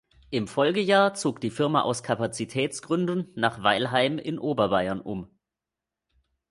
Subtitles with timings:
[0.31, 5.29] Im Folgejahr zog die Firma aus Kapazitätsgründen nach Weilheim in Oberbayern um.